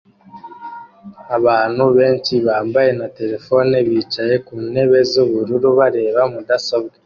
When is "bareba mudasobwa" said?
5.79-6.95